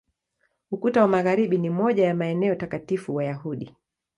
[0.71, 3.75] Ukuta wa Magharibi ni moja ya maeneo takatifu Wayahudi.